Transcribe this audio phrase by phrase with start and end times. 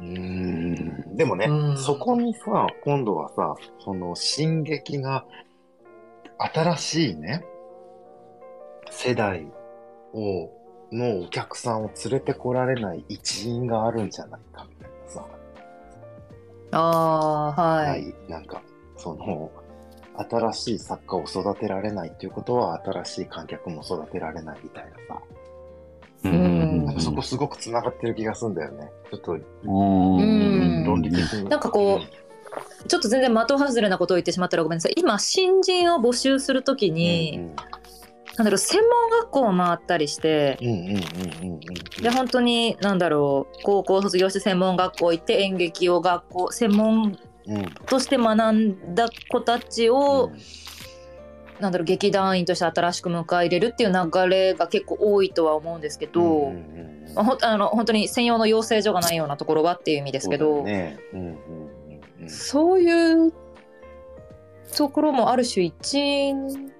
[0.00, 1.16] うん。
[1.16, 1.78] でもね、うん。
[1.78, 3.54] そこにさ、今度はさ、
[3.84, 5.24] その進撃が
[6.38, 7.44] 新しいね、
[8.90, 9.46] 世代
[10.12, 10.50] を、
[10.90, 15.26] のお客さんを連れてこられない一因があるんじゃないかみたいなさ、
[16.72, 17.88] ああ、はい。
[17.88, 18.62] はい、なんか、
[18.96, 19.50] その、
[20.16, 25.22] 新しい作家を育てられないっていうことは、新しい観客も育てられないみたいなさ、
[26.24, 28.90] うんうんなんかそこすごく繋がってる気がするんだよね。
[29.10, 31.48] ちょっとうん論理的に。
[31.48, 32.00] なんかこ
[32.88, 34.94] ちょっと全然的外れなことを言ってしまったらごめんなさい。
[34.96, 37.56] 今、新人を募集するときうん、に、うん
[38.38, 41.60] なんだろう、専門学校を回ったりして、うんうんうんうんうん。
[42.00, 50.30] で、本当に、なんだろう、高校卒業して専門学校行って演劇を学校、専門うんとして学んだ子たちを、
[51.60, 60.98] なんだろう、劇団員として新しく迎え入れるっていう流れが結構多いとは思うんですけど、うんうんほんあの本当に専用の養成所がないようなところはっていう意味ですけど、そうだね。
[61.14, 63.32] うんうんうんうんそういう
[64.76, 66.70] ところもある種一因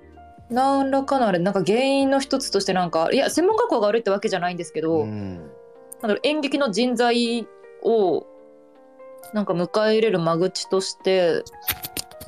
[0.50, 5.36] 何らかのあれなんか原因の一つとしてなんかいや専門学校が悪いってわけじゃないんですけど、うん。
[5.36, 5.48] なん
[6.02, 7.46] だろう演劇の人材
[7.82, 8.26] を
[9.32, 11.42] なんか迎え入れる間口として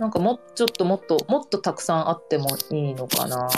[0.00, 3.50] なんかもうちょっともっともっとたくさんあってもいいのかな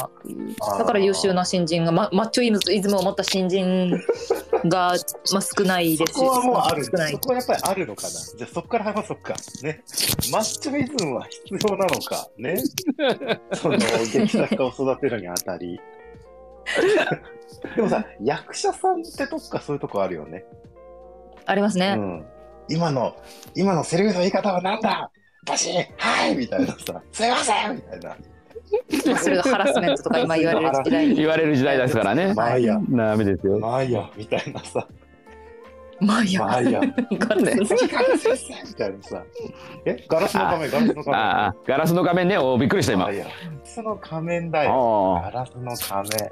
[0.76, 3.92] だから優秀な新人が、ま、マッチョイズムを持った新人
[4.64, 4.96] が、
[5.32, 6.84] まあ、少ないですしそこはもうある。
[6.84, 8.10] そこはやっぱりあるのかな。
[8.10, 9.34] じゃあそこから話そうか。
[9.62, 9.84] ね。
[10.32, 12.28] マッチョイズムは必要なのか。
[12.36, 12.56] ね。
[13.54, 15.80] その、劇作家を育てるにあたり。
[17.76, 20.44] でもさ、役者さんってどっかそういうとこあるよね。
[21.46, 21.94] ありますね。
[21.96, 22.26] うん。
[22.68, 23.14] 今の、
[23.54, 25.12] 今のセリフの言い方はなんだ
[25.44, 28.16] バシッはいみたいなさ、 すいませんみたいな。
[29.18, 31.14] それがハラスメントとか今言われる時代 に。
[31.16, 32.32] 言われる時代ですからね。
[32.34, 32.80] まあいいや。
[32.90, 33.58] ダメですよ。
[33.58, 34.08] まあいいや。
[34.16, 34.86] みたいなさ。
[36.00, 36.40] まあいいや。
[36.40, 36.80] まあいいや。
[37.18, 37.40] ガラ
[39.02, 39.24] さ。
[39.84, 40.04] え？
[40.08, 41.14] ガラスの仮面、ガラスの仮面。
[41.14, 43.04] ああ、ガラスの画面ね、おびっくりした今。
[43.04, 43.26] ああいや、
[43.64, 45.18] その仮面だよ。
[45.18, 46.30] あガラスの仮面。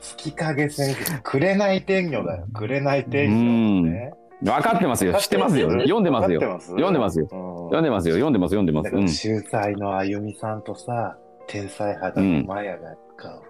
[0.00, 1.18] 月影先生。
[1.22, 2.46] 紅天女だよ。
[2.54, 4.12] 紅天女、ね。
[4.42, 5.14] 分かってますよ。
[5.14, 5.70] 知ってますよ。
[5.70, 6.40] 読んでますよ。
[6.60, 7.28] 読んでますよ。
[7.30, 8.14] うん読んでますよ。
[8.14, 8.50] 読んでます。
[8.50, 8.94] 読んでます。
[8.94, 9.08] うん。
[9.08, 11.16] 秀才のあゆみさんとさ、
[11.48, 12.94] 天才肌のマヤが、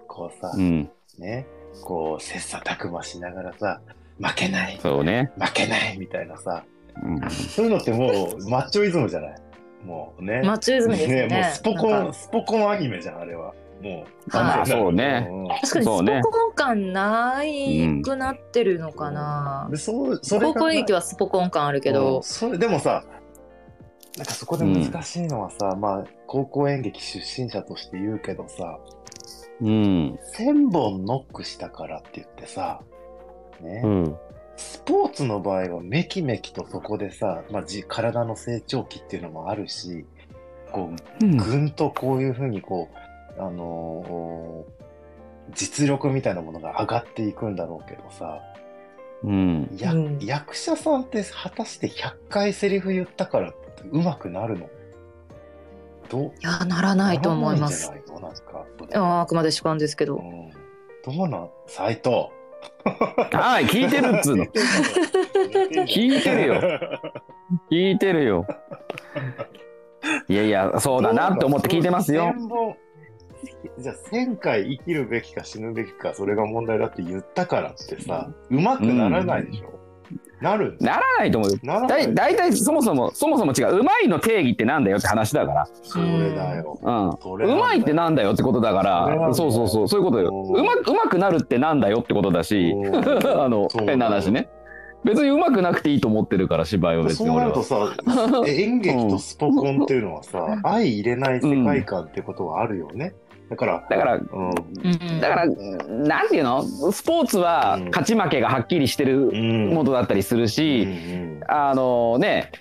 [0.07, 0.89] こうさ、うん。
[1.19, 1.45] ね、
[1.83, 3.79] こう、切磋琢磨しながらさ、
[4.19, 5.31] 負けない、そうね。
[5.39, 6.63] 負けないみたいなさ、
[7.03, 8.07] うんそういうのっても
[8.39, 9.35] う、マッチョイズムじゃない？
[9.85, 10.41] もうね。
[10.43, 11.35] マッチョイズムですよね。
[11.35, 13.53] もうスポコン、スポコンアニメじゃん、あれは。
[13.81, 14.07] もう。
[14.31, 15.29] あーそうね
[15.61, 19.67] 確かにスそうねポコン感ないくなってるのかな。
[19.71, 23.03] でそうそ高校演劇はスポコン感あるけうんど、それでもさ
[24.17, 28.79] なんかそこで難しいのはさ、まあ高校演劇出身者として言うけどさ
[29.61, 30.19] うん。
[30.37, 32.81] 1000本ノックしたからって言ってさ
[33.61, 34.15] ね、うん。
[34.55, 40.05] スポーツの場合はめきめきとそこでさ、まあ、じ体の成長期っていうのもあるし
[40.71, 42.97] こうぐんとこういうふうにこう、
[43.37, 44.77] あのー
[45.53, 48.41] 実力みたいなものが上がっていくんだろうけどさ、
[49.23, 49.69] うん。
[49.79, 54.69] やうん役者さんって果たして100回セリフ言ったからって上手くなるの？
[56.09, 56.21] どう？
[56.25, 57.89] いや、ならないと思います。
[57.89, 60.17] あーあくまで主観ですけど。
[60.17, 60.51] うん、
[61.15, 61.49] どうなん？
[61.65, 62.27] 斎藤。
[63.31, 64.45] はい、聞いてるっつうの。
[65.87, 66.61] 聞いてるよ。
[67.71, 68.45] 聞いてるよ。
[70.27, 72.33] いやいや、そうだなって思って聞いてますよ。
[73.43, 79.77] 1000 本じゃあ1000回生きるべきか死ぬべきかそれが問題だって言ったからってさ、うまくならないでしょ、
[80.41, 81.87] なるんだならないと思うよ。
[81.87, 83.79] だいだいたいそもそも、そもそも違う。
[83.79, 86.79] うまいの定義ってなんだよって話だかそれだよ。
[86.83, 86.91] ら。
[86.91, 87.17] うん。
[87.19, 90.29] それなんだようまいってなんだよってことだから、そうそうそう、そういうことよ。
[90.29, 92.95] うんうまうまくなるってなんだよってことだし、うん
[93.41, 94.49] あの、変な話ね。
[95.03, 97.51] 別にうまくなくていいと思ってるから、芝居は別そうに俺は。
[97.51, 97.95] なるとさ、
[98.45, 103.13] え演劇とスポコンっていうのはさ、 相入れない世界観ってことはあるよね。
[103.49, 106.63] だから、だから、うん、うんだから、なんていうの？
[106.63, 107.85] スポーツはうん。
[107.85, 109.69] 勝ち負けがはっきりしてるうん。
[109.69, 111.39] ものだったりするうんし、うん。
[111.47, 112.51] あのね、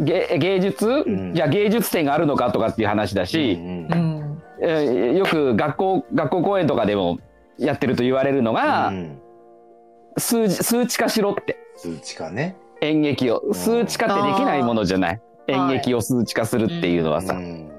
[0.00, 1.32] 芸芸術、ん。
[1.34, 4.42] じゃあ芸術点があるのかとかっていう話だし、うんうん。
[4.62, 7.18] えーよく学校学校公演とかでも
[7.56, 9.18] やってると言われるのが、うん。
[10.18, 11.56] 数字数値化しろって。
[11.76, 12.56] 数値化ね。
[12.80, 13.42] 演劇を。
[13.48, 13.54] ん。
[13.54, 15.20] 数値化ってできないものじゃない。
[15.46, 17.70] 演劇を数値化するっていうのはさ、うん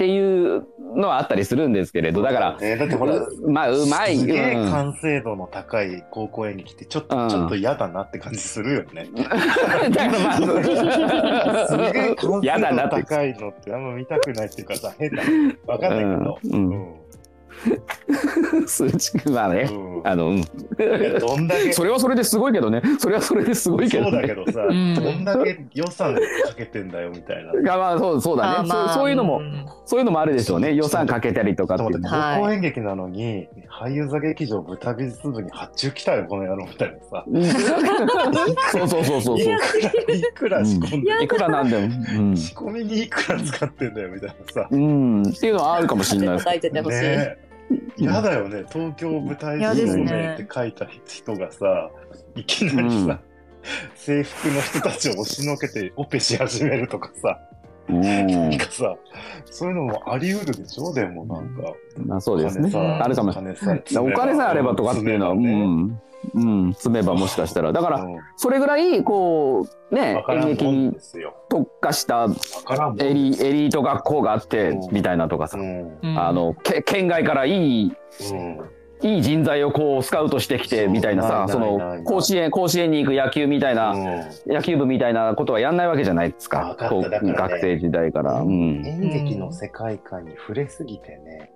[0.00, 0.66] っていう
[0.96, 2.78] のはあったりするんですけれどだから、ね。
[2.78, 4.70] だってほら、まあうまい、すげえうん。
[4.70, 7.28] 完成度の高い高校演劇ってちょっと、うん。
[7.28, 9.10] ちょっと嫌だなって感じするよね。
[9.14, 10.32] だからま
[11.66, 15.22] すあげえ完嫌成度高いのってあんま見たくないっていうかさ、変だ。
[15.66, 16.38] わかんないけど。
[16.44, 16.54] うん。
[16.54, 16.70] うん。
[16.70, 17.09] うん
[18.66, 20.08] 数値まあねうん。
[20.08, 20.42] あの、うん、
[21.20, 22.82] どんだけそれはそれですごいけどね。
[22.98, 24.94] それはそれですごいけどそうだねけどさ、うん。
[24.94, 26.20] どんだけ予算か
[26.56, 27.52] けてんだよみたいな。
[27.60, 28.88] がまあそうそうだね、あまあ。
[28.88, 30.74] そうそういうのもんそういうのもあるでしょうね。
[30.74, 32.36] 予算かけたりとかっていうのは。
[32.36, 37.24] い高校演劇なのに、俳優座劇場豚美術部に発注来たよ、この野郎みたいなさ。
[37.26, 37.44] うん。
[37.44, 39.56] そうそうそうそうそう。
[40.12, 42.36] いくら仕込んで、いくらなんでも、うん。
[42.36, 44.68] 仕込みにいくら使ってんだよみたいなさ。
[44.70, 46.60] うん、っていうのはあるかもしれない。
[46.60, 47.02] です。
[47.02, 47.49] ね
[47.96, 51.90] 嫌だよね、東京舞台照明って書いた人がさ、
[52.34, 53.20] いきなりさ、
[53.94, 57.59] 制服の人たちを押しのけてオペし始めるとかさ、うん
[57.90, 58.96] なんかさ、
[59.46, 61.72] そういうのもあり得るでしょ、でもなんか。
[62.06, 62.68] まあそうですね。
[62.68, 63.32] お金さあるかも。
[63.32, 66.44] しれないお金さえあればとかっていうのは、う詰めばね。
[66.44, 67.72] ん、うん、積めばもしかしたら。
[67.72, 68.18] だからうん。
[68.36, 70.96] それぐらいこうね演劇に。
[71.48, 72.28] 特化した
[72.98, 74.94] エリエリート学校があってうん。
[74.94, 75.98] みたいなとかさ、うん。
[76.02, 76.18] うん。
[76.18, 77.92] あのけ県外からいい
[78.32, 78.60] うん
[79.02, 83.96] いい人材をこうスカウトしてきてみたいなさその甲子園甲子園に行く野球みたいな、う。
[83.96, 86.58] ん野球部みたいなことはやんないわけじゃないですか。
[86.60, 88.40] わか学生時代から。
[88.40, 88.86] うん。
[88.86, 91.52] 演劇の世界観に触れすぎてね、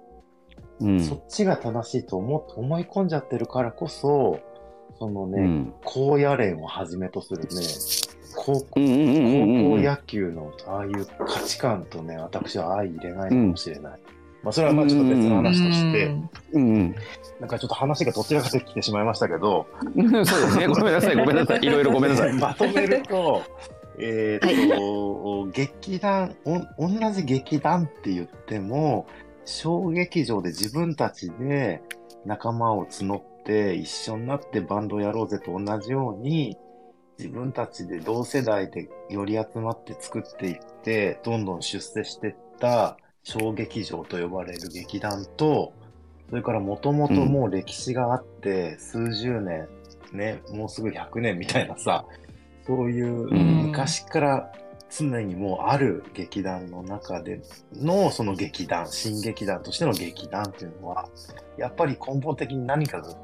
[0.81, 1.00] うん。
[1.00, 4.40] そっちが正しいと思思い込んじゃってるからこそ、
[4.99, 5.75] そのね、うん。
[5.85, 7.47] 高野連をはじめとするね、
[8.37, 14.00] 高校野球のああいう価値観とね、私は相入れないかもしれない。
[14.44, 16.05] まあ、それはまあちょっと別の話として、
[16.52, 16.94] うんうん。
[17.41, 20.67] なんかちょっと話がどちらかときてしまいましたけど、う んそうですね。
[20.67, 21.17] ごめんなさい。
[21.17, 21.58] ごめんなさい。
[21.62, 22.32] いろいろごめんなさい。
[22.38, 23.43] まとめると、
[23.99, 29.06] えーっと、劇団お、同じ劇団って言っても、
[29.46, 31.82] 小劇場で自分たちで
[32.26, 36.58] 仲間を募って一緒になってバンドやろうぜと同じように、
[37.19, 45.73] 自分たちで同世代でより集まって作っていって、どんどん出世していった小劇場と呼ばれる劇団と、
[46.29, 49.67] それからもともともう歴史があって、数十年、
[50.12, 52.05] ね、もうすぐ100年みたいなさ、
[52.67, 53.67] そういううん。
[53.67, 54.53] 昔から
[54.91, 57.41] 常にもうある劇団の中で
[57.75, 61.09] のその劇団、新劇団としての劇団っていうのは、
[61.56, 63.17] やっぱり根本的に何かが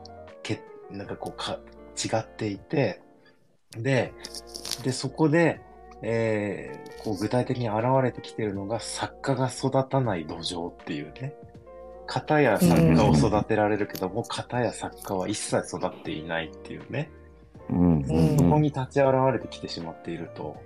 [0.42, 1.58] けなんかこうか
[2.02, 3.02] 違っていて、
[3.72, 4.12] で、
[4.82, 5.60] で、そこで、
[6.02, 11.34] えーこう具体的に現れてきてるのが作家が育たない土壌っていうね。
[12.06, 17.10] 片や作家を育てられるけども、片や作家は一切育っていないっていうね。
[17.70, 17.92] うん。
[17.98, 18.36] うん。
[18.36, 20.56] そこに立ち現れてきてしまっていると。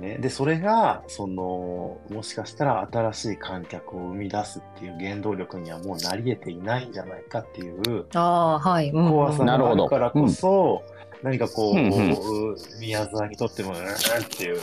[0.00, 8.06] ね、で、それが、その、もしかしたら新しい観客を生み出すっていう原動力にはもうなり得ていないんじゃないかっていう。
[8.14, 8.90] ああはい。
[8.90, 9.08] うん。
[9.08, 10.82] 怖さがあなるほどるからこそ、
[11.24, 14.60] 何かこう、うんうん宮沢にとっても、うーんっていう、う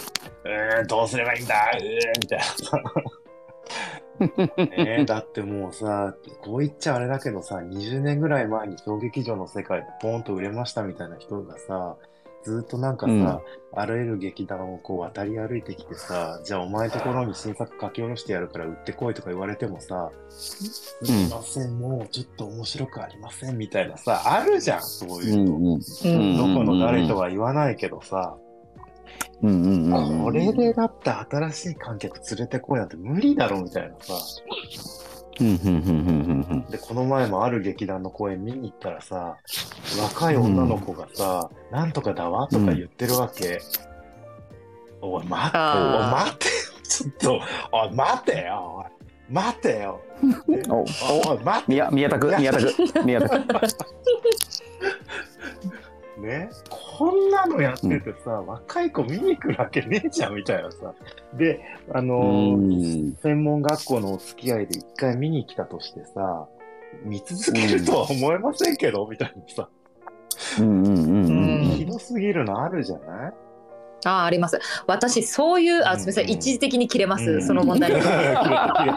[0.80, 1.88] ーん、どうすればいいんだ、うーん、
[2.22, 2.84] みたいなさ。
[4.58, 11.98] ねえだってもうさ、こう言っちゃあれだけどさ、20年ぐらい前に小劇場の世界でポーンと売れましたみたいな人がさ、
[12.44, 13.40] ずっとなんかさ、うん。
[13.74, 25.56] あらゆる劇団をこう渡り歩いてきてさ、じゃあお前のところに新作書き下ろしてやるから売ってこいとか言われてもさ、すいません、もうちょっと面白くありませんみたいなさ、あるじゃん、そういうの。
[25.56, 25.80] うん
[26.38, 28.36] どこの誰とは言わないけどさ、
[29.42, 30.24] うんうんうんうん。
[30.24, 34.14] これでだって新しい観客連れてこいなんて無理だろみたいなさ。
[36.70, 39.38] で、この前もある劇団の公演見に行ったらさ、
[40.00, 43.60] 若い女の子がさ、なんとかだわとか言ってるわけ。
[45.02, 46.52] おい、待って、おい、待ってよ、
[46.84, 48.86] ちょっと、おい、待てよ、おい、
[49.34, 50.02] 待てよ。
[50.70, 50.86] おお
[51.32, 51.72] おい、待って。
[51.72, 53.46] 宮宮田区宮田区宮田区
[56.22, 60.94] ね、こんなのやっててさ、若い子見に来るわけねえじゃんみたいなさ。
[61.34, 61.60] で、
[61.92, 62.58] あのーう
[63.08, 63.16] ん。
[63.24, 66.48] 専門学校のお付き合いで一回見に来たとしてさ、
[67.04, 69.70] 見続けるとは思えませんけど、みたいなさ、
[70.60, 73.34] うんうんうんひどすぎるのあるじゃない？
[74.04, 74.60] あああります。
[74.88, 78.02] 私そういうあすみません、うん一時的に切れます、うんその問題に。
[78.02, 78.42] あ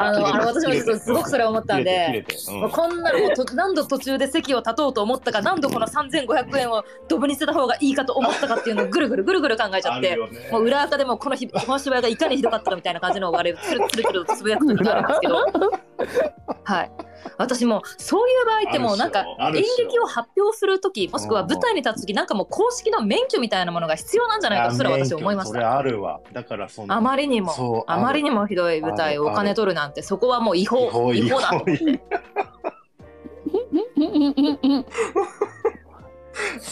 [0.00, 2.24] あのあの私もちょっとすごくそれ思ったんで。
[2.48, 10.16] もうこんなのもうと何度途中で席を立とうと思ったか何度この3500円をドブに捨てた方がいいかと思ったかっていうのをぐるぐるぐるぐる考えちゃって、
[10.50, 15.34] もう裏垢でもこの日この芝居がいかにひどかったかみたいな感じのをあれつるつるつるとつぶやく時があるんですけど。
[16.64, 16.90] はい
[17.38, 25.78] 私もそういう場合ってもうなんか演劇を発表する時もしくは舞台に立つ時なんかもう公式の免許みたいなものが必要なんじゃないかとすら私思いました。
[25.78, 26.20] あるわ。
[26.32, 27.84] だからそのあまりにも。
[27.86, 31.12] あまりにもひどい舞台をお金取るなんてそこはもう違法。
[31.12, 32.00] 違法だと思って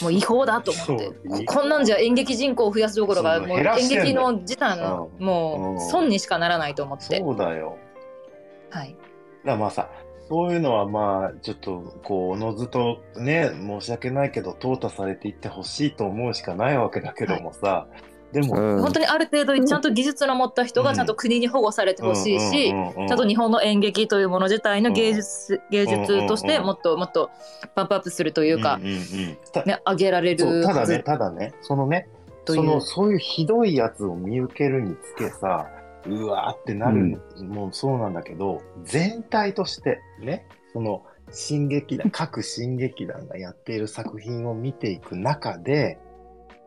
[0.02, 1.06] もう違法だと思って。
[1.08, 1.14] こ
[1.46, 5.24] こんなんじゃ演劇人口を増やすどころかそうもう演劇の自体のうん。
[5.24, 7.18] もう損にしかならないと思って。
[7.18, 7.78] そうだよ。
[8.70, 8.96] はい。
[9.44, 9.88] だまあさ、
[10.32, 17.86] そういうのはまあ、ちょっと、こう、おのずとね、申し訳ないけど、淘汰されていってほしいと思うしかないわけだけどもさ、
[18.32, 18.80] でも、うん。
[18.80, 27.30] 本当にある程度ちゃんと技術の持った人がちゃんと国に保護されてほしいし、うんうんうんうんちゃんと日本の演劇というもの自体の芸術,、芸術としてもっともっと
[27.74, 29.02] パンプアップするというか、んんうん。
[29.52, 32.08] たね、上げられるただね、ただね、そのね、
[32.46, 32.80] といそうの、う。
[32.80, 35.68] そういうひどいやつを見受けるにつけさ、
[36.06, 37.20] うわーってなる。
[37.40, 45.98] もうそうなんだけど、全体としてね、その、新劇団、各新劇団がやっている作品を見ていく中で、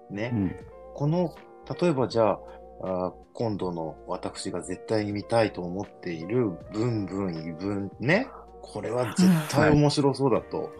[0.10, 0.56] ね、うん。
[0.94, 1.36] この、
[1.80, 2.38] 例えばじゃ
[2.84, 8.28] あ、今度の私が絶対に見たいと思っている、ブンブン異文ね、
[8.62, 10.72] これは絶対面白そうだと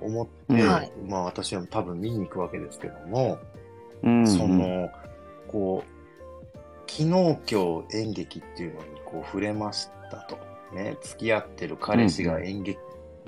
[0.00, 0.92] 思って、うんはい。
[1.08, 3.38] まあ私は多分見に行くわけですけども、
[4.02, 4.26] うん。
[4.26, 4.90] その、
[5.48, 5.93] こう、
[6.96, 7.38] 昨日今
[7.88, 10.38] 日演劇っていうのにこう触れましたと。
[10.72, 12.78] ね、付き合ってる彼氏が演劇、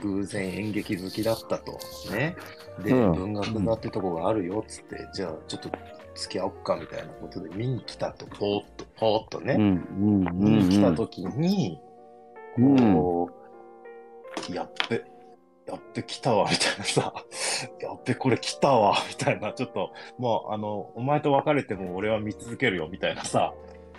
[0.02, 1.76] 偶然演劇好きだったと。
[2.12, 2.36] ね。
[2.84, 5.70] で、うん文学座ってとこがあるよっつって、じゃあちょっと
[6.14, 9.54] 付き合おっかみたいなことで見に来たと、ぽーっと、ぽーっとね。
[9.54, 11.80] うんうんうん見に来た時に、
[12.58, 13.30] うんこ
[14.48, 15.02] う、やっべ、
[15.66, 17.12] やっべ来たわ、みたいなさ、
[17.82, 23.52] やっべこれ来たわ、みたいな、ちょっと、もう、あの、お前と別れても俺は見続けるよ、みたいなさ、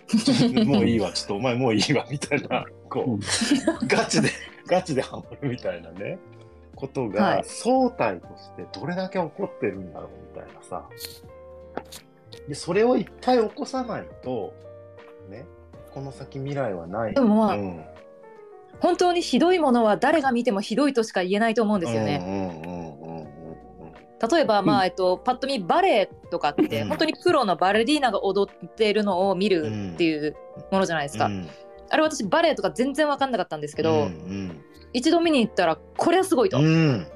[0.66, 4.30] もういいわ、ちょっとお前もういいわ、みたいな、こうガチで、
[4.66, 6.18] ガチでハマるみたいなね、
[6.76, 10.88] ことはがい、相対としてどれだけ起こってるんだろう、みたいなさ。
[12.48, 14.54] で、それをいっぱい起こさないと、
[15.30, 15.46] ね、
[15.94, 17.14] この先未来はない。
[17.14, 17.86] でもまあうん
[18.80, 22.22] 本当にひどいものは誰が見てもひどいとしか言えないと思うんですよね。
[24.32, 30.36] 例えば、まうんあえっと、パッと見バレエとかって、うん本当にプロのバレリーナが踊っているのを見るっていう
[30.72, 31.26] ものじゃないですか。
[31.26, 31.48] うん。
[31.90, 36.66] あれ私バレエとか全然分かんなかったんですけど、うん一度見に行ったらこれはすごいと、うん。
[36.66, 37.08] うん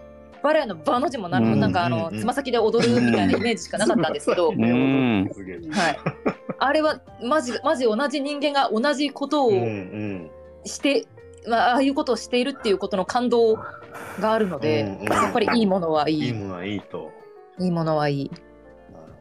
[0.43, 4.51] バレエの場の字もなんなんかあのうんつま先で踊るみたいなイメージしかなかったんですけど、
[6.57, 9.51] あれはマジマジ同じ人間が同じことを
[10.65, 11.07] して、
[11.47, 13.55] まあ、ああいうことをしているっていうことの感動
[14.19, 17.11] があるので、うんうんやっぱりいいものはいいいいものはいいと。
[17.59, 19.13] いいものはいいなる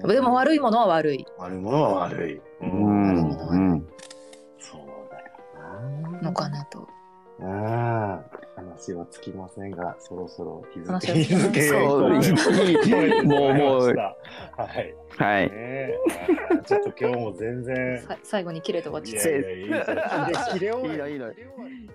[0.00, 0.14] ほどね。
[0.14, 2.34] でも悪いものは悪い悪いものは悪い。
[2.36, 3.86] ううん悪いものはうん
[4.58, 6.20] そうだよな。
[6.22, 6.88] のかなと。
[7.40, 12.74] ああ、話はつきませんが、そろそろ日付日付そうい
[13.18, 14.14] いもうもうは
[14.80, 14.94] い。
[15.16, 15.50] はい。
[16.66, 17.98] ちょっと今日も全然。
[18.02, 19.70] さ 最後に切れて終わっちゃっいやいやいい
[20.90, 21.32] いいのいいの。
[21.32, 21.90] 切れ終わり